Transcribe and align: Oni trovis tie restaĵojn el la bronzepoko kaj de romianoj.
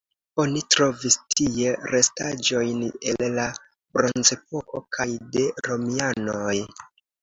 Oni 0.43 0.61
trovis 0.75 1.17
tie 1.39 1.75
restaĵojn 1.91 2.81
el 2.89 3.29
la 3.37 3.47
bronzepoko 3.69 4.85
kaj 4.99 5.11
de 5.35 5.49
romianoj. 5.73 6.61